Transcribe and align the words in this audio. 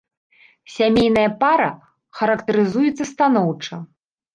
Сямейная 0.75 1.27
пара 1.45 1.69
характарызуецца 2.23 3.03
станоўча. 3.15 3.75